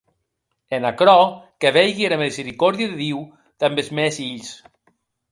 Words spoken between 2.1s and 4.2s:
misericòrdia de Diu damb es mèns